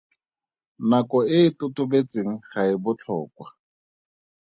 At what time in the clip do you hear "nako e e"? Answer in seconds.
0.89-1.51